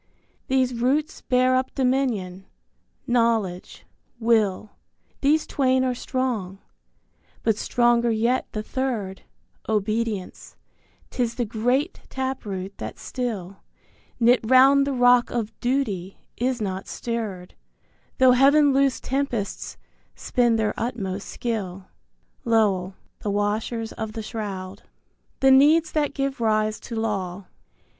These 0.47 0.73
roots 0.73 1.21
bear 1.21 1.53
up 1.55 1.75
Dominion: 1.75 2.47
Knowledge, 3.05 3.85
Will, 4.19 4.71
These 5.21 5.45
twain 5.45 5.83
are 5.83 5.93
strong, 5.93 6.57
but 7.43 7.55
stronger 7.55 8.09
yet 8.09 8.51
the 8.51 8.63
third, 8.63 9.21
Obedience, 9.69 10.55
'tis 11.11 11.35
the 11.35 11.45
great 11.45 12.01
tap 12.09 12.45
root 12.47 12.79
that 12.79 12.97
still, 12.97 13.57
Knit 14.19 14.39
round 14.43 14.87
the 14.87 14.91
rock 14.91 15.29
of 15.29 15.53
Duty, 15.59 16.17
is 16.35 16.59
not 16.59 16.87
stirred, 16.87 17.53
Though 18.17 18.31
Heaven 18.31 18.73
loosed 18.73 19.03
tempests 19.03 19.77
spend 20.15 20.57
their 20.57 20.73
utmost 20.77 21.27
skill. 21.29 21.89
Lowell 22.43 22.95
(The 23.19 23.29
Washers 23.29 23.91
of 23.91 24.13
the 24.13 24.23
Shroud). 24.23 24.81
I. 24.83 24.87
THE 25.41 25.51
NEEDS 25.51 25.91
THAT 25.91 26.15
GIVE 26.15 26.41
RISE 26.41 26.79
TO 26.79 26.95
LAW. 26.95 27.45